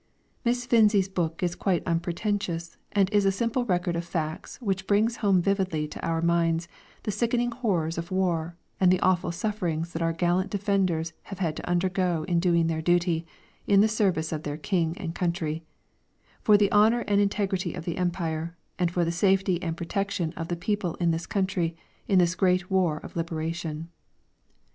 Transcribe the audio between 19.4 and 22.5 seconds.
and protection of the people in this country in this